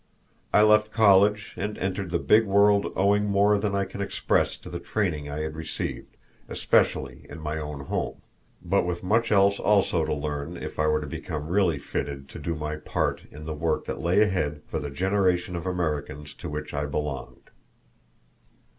I 0.51 0.63
left 0.63 0.91
college 0.91 1.53
and 1.55 1.77
entered 1.77 2.09
the 2.09 2.17
big 2.17 2.47
world 2.47 2.91
owing 2.95 3.25
more 3.25 3.59
than 3.59 3.75
I 3.75 3.85
can 3.85 4.01
express 4.01 4.57
to 4.57 4.67
the 4.67 4.79
training 4.79 5.29
I 5.29 5.41
had 5.41 5.55
received, 5.55 6.17
especially 6.49 7.27
in 7.29 7.39
my 7.39 7.59
own 7.59 7.81
home; 7.81 8.19
but 8.65 8.83
with 8.83 9.03
much 9.03 9.31
else 9.31 9.59
also 9.59 10.03
to 10.03 10.11
learn 10.11 10.57
if 10.57 10.79
I 10.79 10.87
were 10.87 11.01
to 11.01 11.05
become 11.05 11.49
really 11.49 11.77
fitted 11.77 12.29
to 12.29 12.39
do 12.39 12.55
my 12.55 12.77
part 12.77 13.25
in 13.29 13.45
the 13.45 13.53
work 13.53 13.85
that 13.85 14.01
lay 14.01 14.23
ahead 14.23 14.63
for 14.65 14.79
the 14.79 14.89
generation 14.89 15.55
of 15.55 15.67
Americans 15.67 16.33
to 16.33 16.49
which 16.49 16.73
I 16.73 16.85
belonged. 16.87 17.51